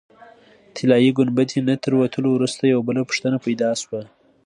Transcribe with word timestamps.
طلایي 0.75 1.09
ګنبدې 1.17 1.59
نه 1.67 1.75
تر 1.83 1.91
وتلو 1.99 2.29
وروسته 2.33 2.61
یوه 2.73 2.85
بله 2.87 3.01
پوښتنه 3.09 3.37
پیدا 3.45 3.69
شوه. 3.81 4.01